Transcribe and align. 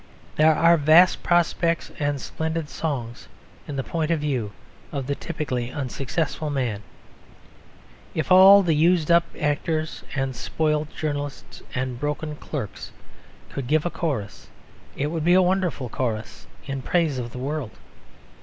There 0.35 0.55
are 0.55 0.77
vast 0.77 1.21
prospects 1.21 1.91
and 1.99 2.19
splendid 2.19 2.69
songs 2.69 3.27
in 3.67 3.75
the 3.75 3.83
point 3.83 4.09
of 4.09 4.19
view 4.19 4.51
of 4.91 5.05
the 5.05 5.13
typically 5.13 5.69
unsuccessful 5.71 6.49
man; 6.49 6.81
if 8.15 8.31
all 8.31 8.63
the 8.63 8.73
used 8.73 9.11
up 9.11 9.25
actors 9.39 10.03
and 10.15 10.35
spoilt 10.35 10.87
journalists 10.97 11.61
and 11.75 11.99
broken 11.99 12.35
clerks 12.35 12.91
could 13.51 13.67
give 13.67 13.85
a 13.85 13.91
chorus, 13.91 14.49
it 14.95 15.11
would 15.11 15.23
be 15.23 15.35
a 15.35 15.41
wonderful 15.43 15.87
chorus 15.87 16.47
in 16.65 16.81
praise 16.81 17.19
of 17.19 17.31
the 17.31 17.37
world. 17.37 17.77